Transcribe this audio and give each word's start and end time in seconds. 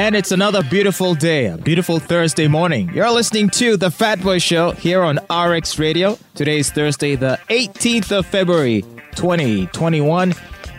And 0.00 0.16
it's 0.16 0.32
another 0.32 0.62
beautiful 0.62 1.14
day, 1.14 1.44
a 1.44 1.58
beautiful 1.58 1.98
Thursday 1.98 2.48
morning. 2.48 2.90
You're 2.94 3.10
listening 3.10 3.50
to 3.50 3.76
The 3.76 3.90
Fat 3.90 4.22
Boy 4.22 4.38
Show 4.38 4.70
here 4.70 5.02
on 5.02 5.18
RX 5.30 5.78
Radio. 5.78 6.16
Today 6.34 6.60
is 6.60 6.70
Thursday, 6.70 7.16
the 7.16 7.38
18th 7.50 8.10
of 8.10 8.24
February, 8.24 8.80
2021. 9.16 10.32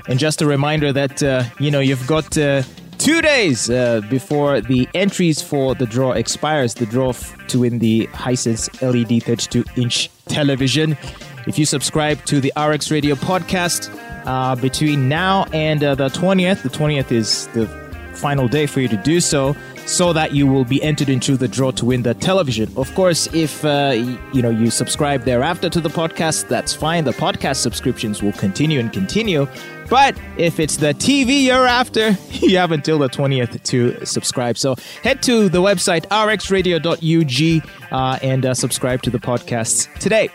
And 0.08 0.18
just 0.18 0.42
a 0.42 0.48
reminder 0.48 0.92
that, 0.92 1.22
uh, 1.22 1.44
you 1.60 1.70
know, 1.70 1.82
you've 1.82 2.08
got 2.08 2.36
uh, 2.36 2.64
two 2.98 3.22
days 3.22 3.70
uh, 3.70 4.02
before 4.10 4.60
the 4.60 4.90
entries 4.96 5.40
for 5.40 5.76
the 5.76 5.86
draw 5.86 6.14
expires, 6.14 6.74
the 6.74 6.88
draw 6.88 7.10
f- 7.10 7.38
to 7.50 7.60
win 7.60 7.78
the 7.78 8.08
Hisense 8.14 8.72
LED 8.82 9.22
32 9.22 9.64
inch 9.76 10.10
television. 10.30 10.98
If 11.46 11.60
you 11.60 11.68
subscribe 11.68 12.26
to 12.26 12.42
the 12.42 12.52
RX 12.58 12.90
Radio 12.90 13.14
podcast 13.14 13.96
uh, 14.26 14.56
between 14.56 15.08
now 15.08 15.46
and 15.54 15.84
uh, 15.84 15.94
the 15.94 16.08
20th, 16.08 16.64
the 16.64 16.70
20th 16.70 17.12
is 17.12 17.46
the 17.50 17.82
final 18.22 18.48
day 18.48 18.66
for 18.66 18.80
you 18.80 18.88
to 18.88 18.98
do 18.98 19.20
so 19.20 19.56
so 19.86 20.14
that 20.14 20.34
you 20.34 20.46
will 20.48 20.64
be 20.64 20.82
entered 20.84 21.10
into 21.10 21.36
the 21.36 21.48
draw 21.48 21.72
to 21.72 21.86
win 21.86 22.04
the 22.04 22.14
television. 22.14 22.72
Of 22.78 22.94
course, 22.96 23.28
if 23.34 23.66
uh, 23.66 23.94
you 24.34 24.42
know 24.42 24.50
you 24.50 24.70
subscribe 24.70 25.24
thereafter 25.24 25.70
to 25.70 25.82
the 25.82 25.90
podcast, 25.90 26.48
that's 26.48 26.74
fine. 26.74 27.04
The 27.04 27.12
podcast 27.12 27.58
subscriptions 27.58 28.22
will 28.22 28.34
continue 28.34 28.80
and 28.80 28.94
continue. 28.94 29.48
But 29.90 30.16
if 30.38 30.62
it's 30.62 30.78
the 30.78 30.94
TV 30.94 31.44
you're 31.44 31.68
after, 31.68 32.12
you 32.32 32.58
have 32.58 32.72
until 32.72 32.98
the 32.98 33.10
20th 33.10 33.62
to 33.64 34.06
subscribe. 34.06 34.58
So 34.58 34.76
head 35.04 35.22
to 35.24 35.50
the 35.50 35.62
website 35.62 36.06
rxradio.ug 36.08 37.68
uh, 37.92 38.20
and 38.24 38.46
uh, 38.46 38.54
subscribe 38.54 39.02
to 39.02 39.10
the 39.10 39.20
podcasts 39.20 39.94
today. 40.00 40.30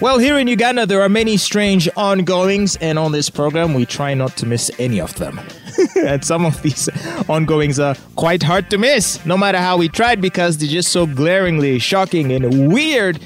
Well, 0.00 0.18
here 0.18 0.38
in 0.38 0.48
Uganda, 0.48 0.86
there 0.86 1.02
are 1.02 1.10
many 1.10 1.36
strange 1.36 1.86
ongoings, 1.94 2.76
and 2.76 2.98
on 2.98 3.12
this 3.12 3.28
program, 3.28 3.74
we 3.74 3.84
try 3.84 4.14
not 4.14 4.34
to 4.38 4.46
miss 4.46 4.70
any 4.78 4.98
of 4.98 5.14
them. 5.16 5.38
and 5.96 6.24
some 6.24 6.46
of 6.46 6.62
these 6.62 6.88
ongoings 7.28 7.78
are 7.78 7.94
quite 8.16 8.42
hard 8.42 8.70
to 8.70 8.78
miss, 8.78 9.22
no 9.26 9.36
matter 9.36 9.58
how 9.58 9.76
we 9.76 9.90
tried, 9.90 10.22
because 10.22 10.56
they're 10.56 10.70
just 10.70 10.90
so 10.90 11.04
glaringly 11.04 11.78
shocking 11.78 12.32
and 12.32 12.72
weird 12.72 13.20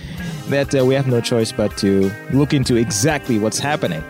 that 0.48 0.74
uh, 0.74 0.84
we 0.84 0.94
have 0.94 1.06
no 1.06 1.20
choice 1.20 1.52
but 1.52 1.76
to 1.78 2.10
look 2.32 2.52
into 2.52 2.74
exactly 2.74 3.38
what's 3.38 3.60
happening. 3.60 4.02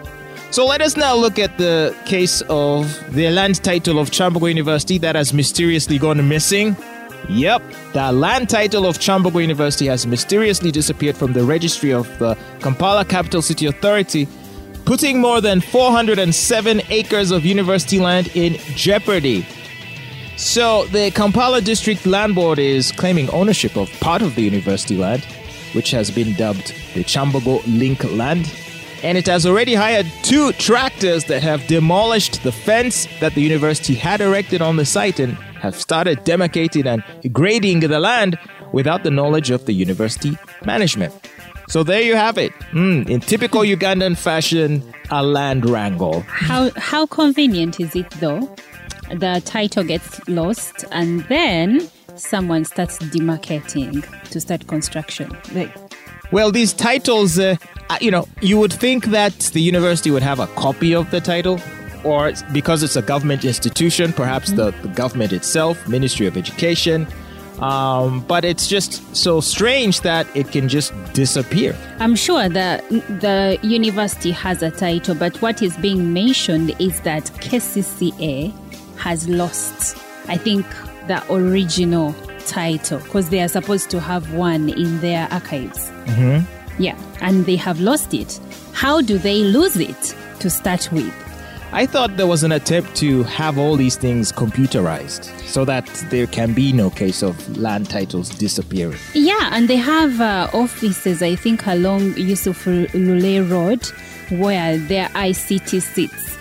So 0.51 0.65
let 0.65 0.81
us 0.81 0.97
now 0.97 1.15
look 1.15 1.39
at 1.39 1.59
the 1.59 1.95
case 2.07 2.41
of 2.49 2.87
the 3.15 3.29
land 3.29 3.63
title 3.63 3.99
of 3.99 4.11
Kyambogo 4.11 4.49
University 4.49 4.97
that 4.99 5.17
has 5.17 5.35
mysteriously 5.35 5.99
gone 5.99 6.27
missing. 6.27 6.77
Yep, 7.29 7.63
the 7.95 8.13
land 8.13 8.51
title 8.51 8.87
of 8.87 8.99
Kyambogo 8.99 9.41
University 9.41 9.87
has 9.87 10.07
mysteriously 10.07 10.71
disappeared 10.71 11.17
from 11.17 11.33
the 11.33 11.43
registry 11.43 11.93
of 11.93 12.07
the 12.19 12.37
Kampala 12.61 13.05
Capital 13.05 13.41
City 13.41 13.67
Authority, 13.67 14.29
putting 14.85 15.21
more 15.21 15.41
than 15.41 15.63
407 15.63 16.83
acres 16.91 17.31
of 17.31 17.45
university 17.45 17.99
land 17.99 18.29
in 18.35 18.55
jeopardy. 18.77 19.47
So, 20.37 20.85
the 20.87 21.11
Kampala 21.13 21.63
District 21.63 22.05
Land 22.05 22.35
Board 22.35 22.59
is 22.59 22.93
claiming 22.93 23.31
ownership 23.31 23.77
of 23.77 23.91
part 24.01 24.21
of 24.21 24.35
the 24.35 24.43
university 24.43 24.97
land, 24.97 25.25
which 25.73 25.91
has 25.93 26.11
been 26.11 26.35
dubbed 26.35 26.75
the 26.93 27.05
Kyambogo 27.05 27.63
Link 27.67 28.05
Land. 28.05 28.53
And 29.03 29.17
it 29.17 29.27
has 29.27 29.47
already 29.47 29.75
hired 29.75 30.07
two 30.23 30.53
tractors 30.53 31.25
that 31.27 31.43
have 31.43 31.67
demolished 31.67 32.43
the 32.43 32.53
fence 32.53 33.07
that 33.21 33.35
the 33.35 33.43
university 33.43 33.95
had 33.95 34.21
erected 34.21 34.61
on 34.61 34.77
the 34.77 34.85
site 34.85 35.21
and 35.21 35.39
have 35.65 35.75
started 35.75 36.19
demarcating 36.25 36.87
and 36.87 37.03
grading 37.33 37.81
the 37.81 37.99
land 37.99 38.39
without 38.73 39.03
the 39.03 39.11
knowledge 39.11 39.51
of 39.51 39.65
the 39.65 39.73
university 39.73 40.37
management. 40.65 41.13
So 41.69 41.83
there 41.83 42.03
you 42.03 42.17
have 42.17 42.37
it. 42.37 42.53
Mm, 42.73 43.09
in 43.09 43.21
typical 43.21 43.63
Ugandan 43.63 44.17
fashion, 44.17 44.83
a 45.11 45.23
land 45.23 45.69
wrangle. 45.69 46.21
How 46.21 46.71
how 46.77 47.07
convenient 47.07 47.81
is 47.81 47.97
it 47.97 48.11
though? 48.21 48.43
The 49.09 49.41
title 49.45 49.85
gets 49.85 50.11
lost 50.29 50.85
and 50.93 51.25
then 51.29 51.67
someone 52.17 52.65
starts 52.65 52.99
demarcating 52.99 54.05
to 54.31 54.41
start 54.41 54.67
construction. 54.67 55.29
Like 55.53 55.73
well, 56.33 56.51
these 56.51 56.73
titles, 56.73 57.39
uh, 57.39 57.57
you 58.01 58.11
know, 58.11 58.27
you 58.41 58.59
would 58.59 58.73
think 58.73 59.07
that 59.07 59.39
the 59.55 59.61
university 59.61 60.11
would 60.11 60.23
have 60.23 60.41
a 60.41 60.49
copy 60.49 60.95
of 60.95 61.11
the 61.11 61.21
title, 61.21 61.59
or 62.05 62.33
because 62.53 62.83
it's 62.83 62.97
a 62.97 63.03
government 63.03 63.45
institution, 63.45 64.13
perhaps 64.13 64.51
mm-hmm. 64.51 64.83
the, 64.83 64.89
the, 64.89 64.95
government 64.95 65.33
itself, 65.33 65.89
Ministry 65.89 66.27
of 66.27 66.37
Education. 66.37 67.07
Um, 67.61 68.21
but 68.27 68.45
it's 68.45 68.67
just 68.67 69.17
so 69.17 69.41
strange 69.41 70.01
that 70.01 70.27
it 70.35 70.51
can 70.51 70.69
just 70.69 70.93
disappear. 71.13 71.77
I'm 72.01 72.17
sure 72.17 72.49
that 72.49 72.89
the 72.89 73.59
university 73.63 74.33
has 74.33 74.63
a 74.63 74.71
title, 74.71 75.15
but 75.15 75.41
what 75.41 75.63
is 75.63 75.77
being 75.77 76.13
mentioned 76.13 76.75
is 76.81 77.01
that 77.03 77.25
KCCA 77.41 78.53
has 78.99 79.29
lost, 79.29 79.97
I 80.29 80.37
think, 80.37 80.67
the 81.07 81.23
original 81.33 82.15
title 82.47 82.99
because 82.99 83.31
they 83.31 83.41
are 83.41 83.49
supposed 83.49 83.91
to 83.91 84.01
have 84.01 84.33
one 84.35 84.69
in 84.71 85.01
their 85.01 85.29
archives. 85.31 85.91
Mm-hmm. 86.07 86.83
Yeah, 86.83 86.99
and 87.21 87.47
they 87.47 87.57
have 87.57 87.81
lost 87.81 88.13
it. 88.15 88.41
How 88.73 89.01
do 89.01 89.17
they 89.17 89.43
lose 89.43 89.77
it 89.77 90.15
to 90.41 90.51
start 90.51 90.91
with? 90.91 91.15
I 91.73 91.87
thought 91.87 92.17
there 92.17 92.27
was 92.27 92.45
an 92.45 92.53
attempt 92.53 92.95
to 92.97 93.25
have 93.25 93.59
all 93.59 93.77
these 93.77 93.97
things 93.97 94.31
computerized 94.31 95.25
so 95.47 95.65
that 95.65 95.87
there 96.11 96.27
can 96.27 96.53
be 96.53 96.73
no 96.73 96.91
case 96.91 97.23
of 97.23 97.59
land 97.59 97.91
titles 97.91 98.29
disappearing. 98.31 98.99
Yeah, 99.15 99.51
and 99.53 99.69
they 99.69 99.77
have 99.77 100.21
uh, 100.21 100.49
offices, 100.53 101.23
I 101.23 101.35
think, 101.35 101.67
along 101.67 102.17
Yusuf 102.17 102.65
Lule 102.65 103.51
Road 103.51 103.85
where 104.39 104.79
their 104.79 105.09
ICT 105.09 105.83
sits. 105.83 106.37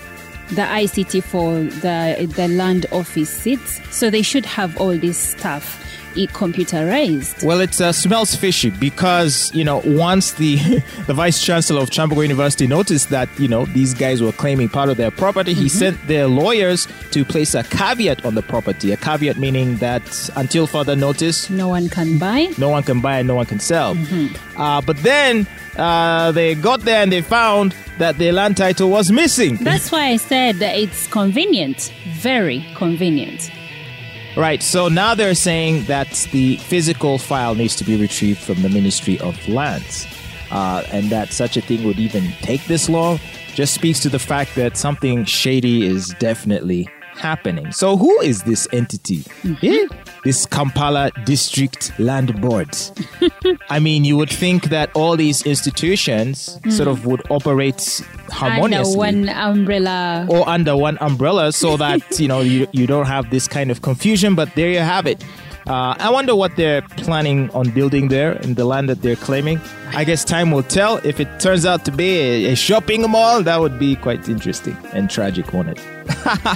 The 0.50 0.62
ICT 0.62 1.22
for 1.24 1.54
the, 1.54 2.32
the 2.36 2.48
land 2.48 2.86
office 2.92 3.30
sits. 3.30 3.80
So 3.96 4.10
they 4.10 4.22
should 4.22 4.46
have 4.46 4.76
all 4.80 4.96
this 4.96 5.18
stuff 5.18 5.83
it 6.16 6.30
computerized. 6.30 7.44
Well, 7.44 7.60
it 7.60 7.80
uh, 7.80 7.92
smells 7.92 8.34
fishy 8.34 8.70
because 8.70 9.54
you 9.54 9.64
know 9.64 9.82
once 9.84 10.32
the 10.32 10.56
the 11.06 11.14
vice 11.14 11.42
chancellor 11.42 11.80
of 11.82 11.90
Kyambogo 11.90 12.22
University 12.22 12.66
noticed 12.66 13.10
that 13.10 13.28
you 13.38 13.48
know 13.48 13.64
these 13.66 13.94
guys 13.94 14.22
were 14.22 14.32
claiming 14.32 14.68
part 14.68 14.88
of 14.88 14.96
their 14.96 15.10
property, 15.10 15.52
mm-hmm. 15.52 15.62
he 15.62 15.68
sent 15.68 16.06
their 16.06 16.26
lawyers 16.26 16.88
to 17.10 17.24
place 17.24 17.54
a 17.54 17.62
caveat 17.64 18.24
on 18.24 18.34
the 18.34 18.42
property. 18.42 18.92
A 18.92 18.96
caveat 18.96 19.38
meaning 19.38 19.76
that 19.76 20.30
until 20.36 20.66
further 20.66 20.96
notice, 20.96 21.50
no 21.50 21.68
one 21.68 21.88
can 21.88 22.18
buy, 22.18 22.52
no 22.58 22.68
one 22.68 22.82
can 22.82 23.00
buy, 23.00 23.18
and 23.18 23.28
no 23.28 23.34
one 23.34 23.46
can 23.46 23.60
sell. 23.60 23.94
Mm-hmm. 23.94 24.60
Uh, 24.60 24.80
but 24.80 24.96
then 24.98 25.46
uh, 25.76 26.32
they 26.32 26.54
got 26.54 26.80
there 26.80 27.02
and 27.02 27.10
they 27.10 27.22
found 27.22 27.74
that 27.98 28.18
the 28.18 28.32
land 28.32 28.56
title 28.56 28.90
was 28.90 29.10
missing. 29.10 29.56
That's 29.56 29.90
why 29.90 30.06
I 30.08 30.16
said 30.16 30.56
that 30.56 30.76
it's 30.76 31.06
convenient, 31.06 31.92
very 32.20 32.66
convenient. 32.76 33.50
Right. 34.36 34.62
So 34.62 34.88
now 34.88 35.14
they're 35.14 35.34
saying 35.34 35.84
that 35.84 36.28
the 36.32 36.56
physical 36.56 37.18
file 37.18 37.54
needs 37.54 37.76
to 37.76 37.84
be 37.84 38.00
retrieved 38.00 38.40
from 38.40 38.62
the 38.62 38.68
Ministry 38.68 39.18
of 39.20 39.48
Lands. 39.48 40.06
Uh, 40.50 40.84
and 40.92 41.10
that 41.10 41.32
such 41.32 41.56
a 41.56 41.60
thing 41.60 41.84
would 41.84 41.98
even 41.98 42.30
take 42.42 42.64
this 42.66 42.88
long 42.88 43.18
just 43.54 43.74
speaks 43.74 44.00
to 44.00 44.08
the 44.08 44.18
fact 44.18 44.54
that 44.56 44.76
something 44.76 45.24
shady 45.24 45.86
is 45.86 46.14
definitely 46.18 46.88
happening. 47.16 47.72
So, 47.72 47.96
who 47.96 48.20
is 48.20 48.42
this 48.42 48.68
entity? 48.72 49.18
Mm-hmm. 49.42 49.64
Yeah? 49.64 49.84
This 50.24 50.46
Kampala 50.46 51.10
District 51.24 51.92
Land 51.98 52.40
Board. 52.40 52.76
I 53.68 53.78
mean, 53.78 54.04
you 54.04 54.16
would 54.16 54.30
think 54.30 54.64
that 54.64 54.90
all 54.94 55.16
these 55.16 55.44
institutions 55.44 56.58
mm. 56.62 56.72
sort 56.72 56.88
of 56.88 57.06
would 57.06 57.22
operate 57.30 58.02
harmoniously 58.30 59.00
under 59.00 59.26
one 59.26 59.28
umbrella 59.28 60.26
or 60.30 60.48
under 60.48 60.76
one 60.76 60.98
umbrella 61.00 61.52
so 61.52 61.76
that 61.84 62.18
you 62.18 62.28
know 62.28 62.40
you, 62.40 62.66
you 62.72 62.86
don't 62.86 63.06
have 63.06 63.30
this 63.30 63.48
kind 63.48 63.70
of 63.70 63.82
confusion 63.82 64.34
but 64.34 64.52
there 64.54 64.70
you 64.70 64.78
have 64.78 65.06
it 65.06 65.22
uh, 65.66 65.96
I 65.98 66.10
wonder 66.10 66.36
what 66.36 66.56
they're 66.56 66.82
planning 66.82 67.50
on 67.52 67.70
building 67.70 68.08
there 68.08 68.32
in 68.32 68.54
the 68.54 68.66
land 68.66 68.88
that 68.90 69.00
they're 69.00 69.16
claiming. 69.16 69.58
I 69.94 70.04
guess 70.04 70.22
time 70.22 70.50
will 70.50 70.62
tell. 70.62 70.98
If 70.98 71.20
it 71.20 71.40
turns 71.40 71.64
out 71.64 71.86
to 71.86 71.90
be 71.90 72.18
a, 72.20 72.52
a 72.52 72.54
shopping 72.54 73.08
mall, 73.10 73.42
that 73.42 73.60
would 73.60 73.78
be 73.78 73.96
quite 73.96 74.28
interesting 74.28 74.76
and 74.92 75.08
tragic, 75.08 75.54
won't 75.54 75.70
it? 75.70 75.80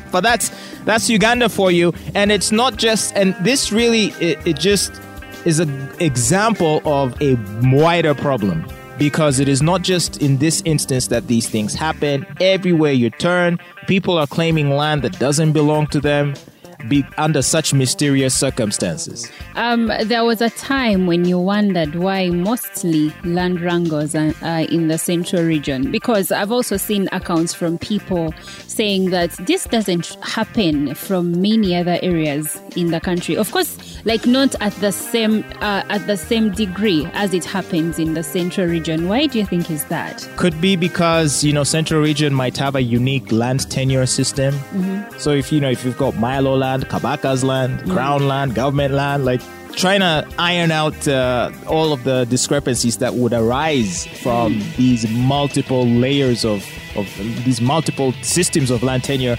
but 0.12 0.20
that's 0.20 0.50
that's 0.84 1.08
Uganda 1.08 1.48
for 1.48 1.70
you, 1.70 1.94
and 2.14 2.30
it's 2.30 2.52
not 2.52 2.76
just. 2.76 3.16
And 3.16 3.34
this 3.40 3.72
really, 3.72 4.08
it, 4.20 4.46
it 4.46 4.58
just 4.58 5.00
is 5.46 5.58
an 5.58 5.88
example 6.00 6.82
of 6.84 7.20
a 7.22 7.36
wider 7.62 8.14
problem 8.14 8.66
because 8.98 9.40
it 9.40 9.48
is 9.48 9.62
not 9.62 9.82
just 9.82 10.20
in 10.20 10.38
this 10.38 10.62
instance 10.64 11.06
that 11.08 11.26
these 11.26 11.48
things 11.48 11.74
happen. 11.74 12.26
Everywhere 12.40 12.92
you 12.92 13.10
turn, 13.10 13.58
people 13.86 14.18
are 14.18 14.26
claiming 14.26 14.70
land 14.70 15.02
that 15.02 15.18
doesn't 15.18 15.52
belong 15.52 15.86
to 15.88 16.00
them 16.00 16.34
be 16.86 17.04
under 17.16 17.42
such 17.42 17.74
mysterious 17.74 18.38
circumstances? 18.38 19.30
Um, 19.54 19.90
there 20.04 20.24
was 20.24 20.40
a 20.40 20.50
time 20.50 21.06
when 21.06 21.24
you 21.24 21.38
wondered 21.38 21.96
why 21.96 22.28
mostly 22.30 23.12
land 23.24 23.60
wrangles 23.60 24.14
are, 24.14 24.34
are 24.42 24.60
in 24.60 24.88
the 24.88 24.98
central 24.98 25.42
region. 25.42 25.90
Because 25.90 26.30
I've 26.30 26.52
also 26.52 26.76
seen 26.76 27.08
accounts 27.12 27.54
from 27.54 27.78
people 27.78 28.32
saying 28.66 29.10
that 29.10 29.30
this 29.46 29.64
doesn't 29.64 30.14
happen 30.22 30.94
from 30.94 31.40
many 31.40 31.74
other 31.74 31.98
areas 32.02 32.60
in 32.76 32.90
the 32.90 33.00
country. 33.00 33.36
Of 33.36 33.50
course, 33.50 33.97
like 34.08 34.26
not 34.26 34.54
at 34.60 34.72
the 34.76 34.90
same 34.90 35.44
uh, 35.60 35.82
at 35.90 36.06
the 36.06 36.16
same 36.16 36.50
degree 36.50 37.06
as 37.12 37.34
it 37.34 37.44
happens 37.44 37.98
in 37.98 38.14
the 38.14 38.22
central 38.22 38.66
region. 38.66 39.06
Why 39.06 39.26
do 39.26 39.38
you 39.38 39.44
think 39.44 39.70
is 39.70 39.84
that? 39.84 40.26
Could 40.36 40.58
be 40.60 40.76
because 40.76 41.44
you 41.44 41.52
know 41.52 41.62
central 41.62 42.00
region 42.00 42.32
might 42.32 42.56
have 42.56 42.74
a 42.74 42.80
unique 42.80 43.30
land 43.30 43.70
tenure 43.70 44.06
system. 44.06 44.54
Mm-hmm. 44.54 45.18
So 45.18 45.30
if 45.32 45.52
you 45.52 45.60
know 45.60 45.70
if 45.70 45.84
you've 45.84 45.98
got 45.98 46.14
mailo 46.14 46.58
land, 46.58 46.88
Kabaka's 46.88 47.44
land, 47.44 47.80
mm-hmm. 47.80 47.92
Crown 47.92 48.26
land, 48.26 48.54
government 48.54 48.94
land, 48.94 49.26
like 49.26 49.42
trying 49.76 50.00
to 50.00 50.26
iron 50.38 50.70
out 50.70 51.06
uh, 51.06 51.52
all 51.66 51.92
of 51.92 52.02
the 52.04 52.24
discrepancies 52.24 52.96
that 52.98 53.14
would 53.14 53.34
arise 53.34 54.06
from 54.06 54.54
mm. 54.54 54.76
these 54.76 55.08
multiple 55.10 55.86
layers 55.86 56.44
of, 56.44 56.66
of 56.96 57.06
these 57.44 57.60
multiple 57.60 58.12
systems 58.22 58.70
of 58.70 58.82
land 58.82 59.04
tenure 59.04 59.36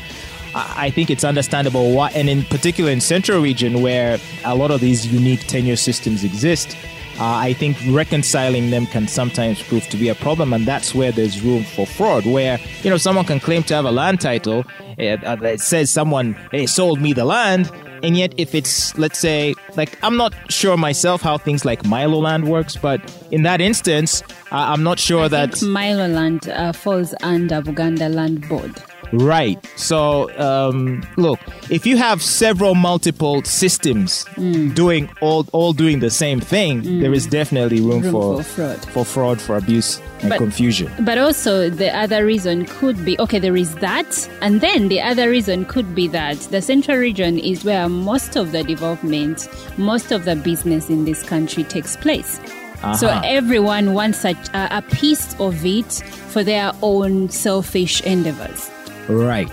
I 0.56 0.90
think 0.90 1.10
it's 1.10 1.24
understandable 1.24 1.94
why, 1.94 2.10
and 2.10 2.30
in 2.30 2.44
particular 2.44 2.92
in 2.92 3.02
central 3.02 3.42
region 3.42 3.82
where 3.82 4.18
a 4.46 4.56
lot 4.56 4.72
of 4.72 4.82
these 4.82 5.06
unique 5.06 5.46
tenure 5.48 5.76
systems 5.76 6.24
exist, 6.24 6.76
uh, 7.20 7.24
I 7.24 7.54
think 7.54 7.78
reconciling 7.90 8.70
them 8.70 8.86
can 8.88 9.08
sometimes 9.08 9.62
prove 9.62 9.88
to 9.90 9.98
be 9.98 10.08
a 10.08 10.16
problem, 10.16 10.54
and 10.54 10.66
that's 10.66 10.96
where 10.96 11.12
there's 11.12 11.42
room 11.42 11.64
for 11.64 11.86
fraud. 11.86 12.26
Where 12.26 12.58
you 12.82 12.90
know 12.90 12.98
someone 12.98 13.26
can 13.26 13.40
claim 13.40 13.64
to 13.64 13.76
have 13.76 13.86
a 13.86 13.92
land 13.92 14.22
title, 14.22 14.64
it, 14.98 15.24
uh, 15.24 15.38
it 15.42 15.60
says 15.60 15.92
someone 15.92 16.34
hey, 16.52 16.66
sold 16.66 17.02
me 17.02 17.12
the 17.12 17.26
land, 17.26 17.70
and 18.04 18.18
yet 18.18 18.34
if 18.38 18.56
it's 18.56 18.98
let's 18.98 19.20
say 19.20 19.54
like 19.76 20.02
I'm 20.02 20.16
not 20.16 20.34
sure 20.50 20.78
myself 20.78 21.22
how 21.22 21.38
things 21.38 21.66
like 21.66 21.84
mailo 21.84 22.22
land 22.22 22.48
works, 22.48 22.78
but 22.78 23.02
in 23.32 23.44
that 23.44 23.60
instance, 23.60 24.24
uh, 24.52 24.72
I'm 24.72 24.84
not 24.84 24.98
sure 24.98 25.26
I 25.26 25.28
that 25.28 25.52
mailo 25.52 26.12
land 26.12 26.48
uh, 26.48 26.72
falls 26.72 27.14
under 27.22 27.62
Buganda 27.62 28.14
Land 28.14 28.48
Board. 28.48 28.82
Right. 29.12 29.60
So, 29.76 30.30
um, 30.38 31.08
look, 31.18 31.40
if 31.70 31.86
you 31.86 31.98
have 31.98 32.22
several 32.22 32.76
multiple 32.76 33.44
systems 33.44 34.26
mm. 34.36 34.74
doing 34.76 35.10
all 35.22 35.46
all 35.52 35.74
doing 35.74 36.00
the 36.00 36.10
same 36.10 36.40
thing, 36.40 36.82
mm. 36.82 37.02
there 37.02 37.14
is 37.14 37.26
definitely 37.26 37.82
room, 37.82 38.02
room 38.02 38.12
for, 38.12 38.44
for, 38.44 38.44
fraud, 38.44 38.86
for 38.90 39.06
fraud, 39.06 39.42
for 39.42 39.58
abuse 39.58 40.02
and 40.22 40.30
but, 40.30 40.38
confusion. 40.38 40.92
But 41.00 41.18
also, 41.18 41.70
the 41.70 41.96
other 41.96 42.26
reason 42.26 42.66
could 42.66 43.04
be 43.04 43.20
okay. 43.20 43.40
There 43.40 43.58
is 43.58 43.76
that, 43.76 44.30
and 44.42 44.62
then 44.62 44.90
the 44.90 45.02
other 45.02 45.30
reason 45.30 45.66
could 45.66 45.96
be 45.96 46.08
that 46.10 46.38
the 46.52 46.62
central 46.62 46.98
region 46.98 47.40
is 47.40 47.64
where 47.64 47.90
most 47.90 48.36
of 48.36 48.52
the 48.52 48.64
development, 48.64 49.48
most 49.78 50.12
of 50.12 50.26
the 50.26 50.36
business 50.36 50.90
in 50.90 51.06
this 51.06 51.24
country 51.24 51.64
takes 51.64 51.96
place. 51.98 52.40
Uh-huh. 52.82 52.94
So 52.96 53.08
everyone 53.26 53.94
wants 53.94 54.24
a, 54.24 54.36
a 54.54 54.82
piece 54.82 55.38
of 55.40 55.66
it 55.66 55.92
for 56.30 56.44
their 56.44 56.72
own 56.82 57.30
selfish 57.30 58.02
endeavors. 58.04 58.70
Right. 59.10 59.50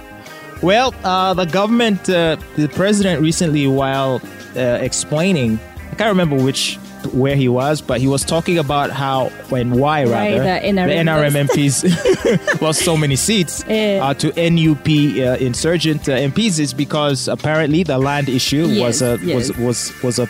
Well, 0.63 0.95
uh, 1.05 1.35
the 1.35 1.45
government, 1.45 2.09
uh, 2.09 2.37
the 2.57 2.69
president 2.69 3.21
recently, 3.21 3.67
while 3.67 4.21
uh, 4.57 4.61
explaining, 4.81 5.59
I 5.91 5.95
can't 5.97 6.09
remember 6.09 6.43
which 6.43 6.79
where 7.13 7.37
he 7.37 7.49
was, 7.49 7.81
but 7.81 8.01
he 8.01 8.09
was 8.09 8.25
talking 8.25 8.59
about 8.59 8.91
how 8.91 9.29
when 9.49 9.73
why 9.73 10.05
rather 10.05 10.43
right, 10.43 10.63
the 10.63 10.69
NRM, 10.69 11.33
the 11.33 11.39
NRM 11.39 11.49
MPs 11.49 12.61
lost 12.61 12.85
so 12.85 12.97
many 12.97 13.17
seats 13.17 13.63
uh, 13.65 14.15
to 14.15 14.51
NUP 14.51 14.89
uh, 14.89 15.37
insurgent 15.45 16.09
uh, 16.09 16.17
MPs 16.17 16.59
is 16.59 16.75
because 16.75 17.29
apparently 17.29 17.83
the 17.83 17.99
land 17.99 18.29
issue 18.29 18.67
yes, 18.67 18.81
was 18.81 19.03
a 19.03 19.19
yes. 19.23 19.37
was 19.37 19.59
was 19.59 20.03
was 20.03 20.19
a 20.19 20.29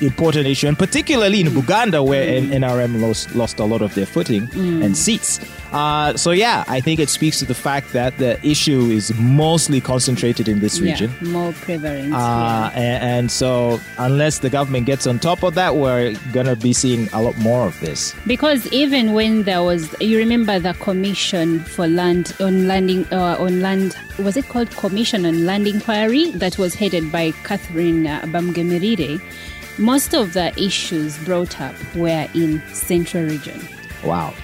important 0.00 0.46
issue, 0.46 0.68
and 0.68 0.78
particularly 0.78 1.40
in 1.40 1.48
Buganda, 1.48 2.06
where 2.06 2.26
mm. 2.26 2.50
NRM 2.50 3.00
lost, 3.00 3.34
lost 3.34 3.58
a 3.58 3.64
lot 3.64 3.82
of 3.82 3.94
their 3.94 4.06
footing 4.06 4.46
mm. 4.48 4.84
and 4.84 4.96
seats. 4.96 5.40
Uh, 5.72 6.16
so, 6.16 6.30
yeah, 6.30 6.64
I 6.68 6.80
think 6.80 7.00
it 7.00 7.08
speaks 7.08 7.38
to 7.38 7.44
the 7.44 7.54
fact 7.54 7.92
that 7.92 8.18
the 8.18 8.44
issue 8.46 8.90
is 8.90 9.12
mostly 9.14 9.80
concentrated 9.80 10.48
in 10.48 10.60
this 10.60 10.80
region. 10.80 11.12
Yeah, 11.22 11.28
more 11.28 11.52
prevalent. 11.52 12.12
Uh, 12.12 12.16
yeah. 12.16 12.80
and, 12.80 13.04
and, 13.04 13.30
so, 13.30 13.80
unless 13.98 14.38
the 14.40 14.50
government 14.50 14.86
gets 14.86 15.06
on 15.06 15.18
top 15.18 15.42
of 15.42 15.54
that, 15.54 15.76
we're 15.76 16.14
going 16.32 16.46
to 16.46 16.56
be 16.56 16.72
seeing 16.72 17.08
a 17.12 17.22
lot 17.22 17.36
more 17.38 17.66
of 17.66 17.78
this. 17.80 18.14
Because 18.26 18.70
even 18.72 19.12
when 19.14 19.44
there 19.44 19.62
was, 19.62 19.94
you 20.00 20.18
remember 20.18 20.58
the 20.58 20.74
Commission 20.74 21.60
for 21.60 21.86
Land 21.86 22.34
on 22.40 22.68
Landing, 22.68 23.06
uh, 23.12 23.36
on 23.38 23.60
Land, 23.60 23.96
was 24.18 24.36
it 24.36 24.48
called 24.48 24.70
Commission 24.72 25.24
on 25.24 25.46
Land 25.46 25.66
Inquiry 25.66 26.32
that 26.32 26.58
was 26.58 26.74
headed 26.74 27.10
by 27.10 27.32
Catherine 27.44 28.06
uh, 28.06 28.20
most 29.78 30.14
of 30.14 30.34
the 30.34 30.52
issues 30.62 31.18
brought 31.24 31.60
up 31.60 31.74
were 31.94 32.28
in 32.34 32.62
central 32.72 33.24
region. 33.24 33.60
Wow. 34.04 34.34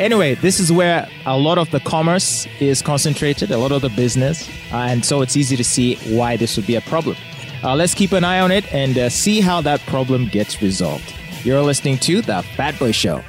Anyway, 0.00 0.34
this 0.36 0.58
is 0.58 0.72
where 0.72 1.06
a 1.26 1.36
lot 1.36 1.58
of 1.58 1.70
the 1.72 1.80
commerce 1.80 2.46
is 2.58 2.80
concentrated, 2.80 3.50
a 3.50 3.58
lot 3.58 3.70
of 3.70 3.82
the 3.82 3.90
business, 3.90 4.48
uh, 4.72 4.76
and 4.76 5.04
so 5.04 5.20
it's 5.20 5.36
easy 5.36 5.58
to 5.58 5.62
see 5.62 5.96
why 6.16 6.38
this 6.38 6.56
would 6.56 6.66
be 6.66 6.74
a 6.74 6.80
problem. 6.80 7.14
Uh, 7.62 7.74
let's 7.76 7.92
keep 7.92 8.12
an 8.12 8.24
eye 8.24 8.40
on 8.40 8.50
it 8.50 8.64
and 8.72 8.96
uh, 8.96 9.10
see 9.10 9.42
how 9.42 9.60
that 9.60 9.78
problem 9.80 10.26
gets 10.28 10.62
resolved. 10.62 11.14
You're 11.44 11.60
listening 11.60 11.98
to 11.98 12.22
The 12.22 12.42
Fat 12.56 12.78
Boy 12.78 12.92
Show. 12.92 13.22